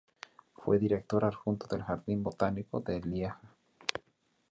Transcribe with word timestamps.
Fue 0.55 0.79
director 0.79 1.23
adjunto 1.25 1.67
del 1.67 1.83
Jardín 1.83 2.23
Botánico 2.23 2.79
de 2.79 3.01
Lieja. 3.01 3.39